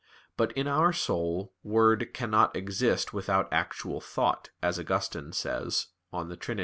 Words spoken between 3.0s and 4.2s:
without actual